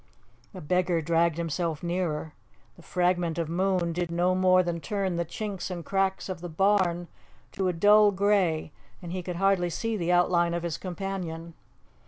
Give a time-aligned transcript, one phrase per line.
[0.51, 2.33] The beggar dragged himself nearer.
[2.75, 6.49] The fragment of moon did no more than turn the chinks and cracks of the
[6.49, 7.07] barn
[7.51, 8.71] to a dull grey,
[9.03, 11.53] and he could hardly see the outline of his companion.